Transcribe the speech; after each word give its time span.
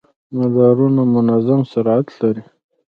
مدارونه 0.37 1.01
منظم 1.13 1.61
سرعت 1.71 2.07
لري. 2.19 2.43